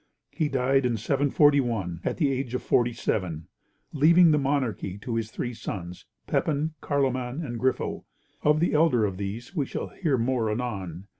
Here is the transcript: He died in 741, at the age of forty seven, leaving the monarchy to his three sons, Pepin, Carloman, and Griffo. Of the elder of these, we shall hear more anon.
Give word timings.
He 0.31 0.49
died 0.49 0.83
in 0.83 0.97
741, 0.97 2.01
at 2.03 2.17
the 2.17 2.31
age 2.31 2.55
of 2.55 2.63
forty 2.63 2.91
seven, 2.91 3.45
leaving 3.93 4.31
the 4.31 4.39
monarchy 4.39 4.97
to 4.97 5.13
his 5.15 5.29
three 5.29 5.53
sons, 5.53 6.07
Pepin, 6.25 6.73
Carloman, 6.81 7.45
and 7.45 7.59
Griffo. 7.59 8.05
Of 8.41 8.59
the 8.61 8.73
elder 8.73 9.05
of 9.05 9.17
these, 9.17 9.55
we 9.55 9.67
shall 9.67 9.89
hear 9.89 10.17
more 10.17 10.49
anon. 10.49 11.05